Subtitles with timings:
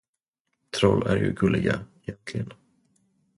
[0.79, 2.53] Troll är ju gulliga, egentligen.